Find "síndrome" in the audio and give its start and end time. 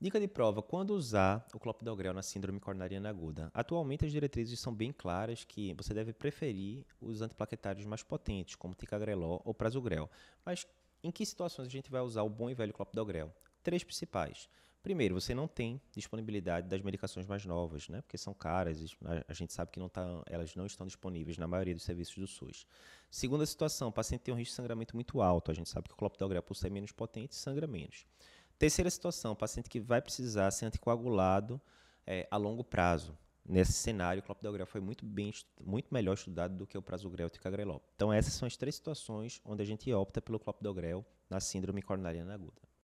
2.22-2.60, 41.40-41.80